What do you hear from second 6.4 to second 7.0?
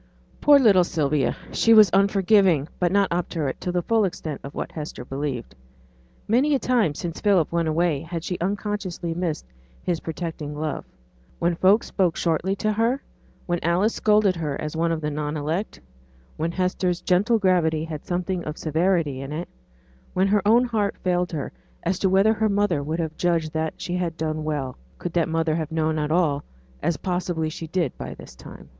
a time